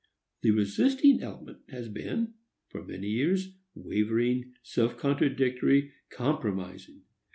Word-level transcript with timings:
The 0.41 0.49
resisting 0.49 1.21
element 1.21 1.59
has 1.69 1.87
been, 1.87 2.33
for 2.69 2.83
many 2.83 3.05
years, 3.07 3.53
wavering, 3.75 4.53
self 4.63 4.97
contradictory, 4.97 5.91
compromising. 6.09 7.03